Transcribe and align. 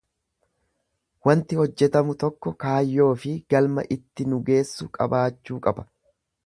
Wanti 1.27 1.59
hojjetamu 1.59 2.15
tokko 2.25 2.55
kaayyoofi 2.65 3.37
galma 3.55 3.87
itti 3.99 4.31
nu 4.33 4.45
geessu 4.51 4.93
qabaachuu 4.99 5.63
qaba. 5.69 5.89